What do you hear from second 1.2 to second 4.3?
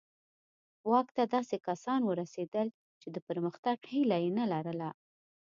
داسې کسان ورسېدل چې د پرمختګ هیله یې